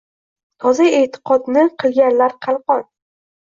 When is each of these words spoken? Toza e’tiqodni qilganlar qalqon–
Toza 0.63 0.87
e’tiqodni 0.99 1.67
qilganlar 1.85 2.35
qalqon– 2.47 2.83